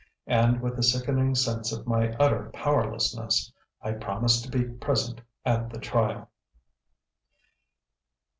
And, 0.25 0.61
with 0.61 0.79
a 0.79 0.81
sickening 0.81 1.35
sense 1.35 1.71
of 1.71 1.85
my 1.85 2.11
utter 2.15 2.49
powerlessness, 2.55 3.53
I 3.83 3.91
promised 3.91 4.43
to 4.43 4.49
be 4.49 4.63
present 4.63 5.21
at 5.45 5.69
the 5.69 5.77
trial. 5.77 6.27